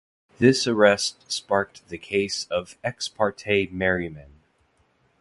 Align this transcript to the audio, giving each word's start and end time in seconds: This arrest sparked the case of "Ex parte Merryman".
This 0.39 0.65
arrest 0.65 1.31
sparked 1.31 1.87
the 1.89 1.97
case 1.99 2.47
of 2.49 2.75
"Ex 2.83 3.07
parte 3.07 3.67
Merryman". 3.69 4.41